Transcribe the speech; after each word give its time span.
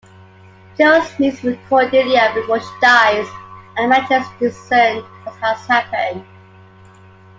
Giles 0.79 1.19
meets 1.19 1.43
with 1.43 1.59
Cordelia 1.69 2.31
before 2.33 2.59
she 2.59 2.71
dies 2.81 3.27
and 3.77 3.87
manages 3.87 4.27
to 4.39 4.49
discern 4.49 5.03
what 5.25 5.35
has 5.35 5.63
happened. 5.67 6.25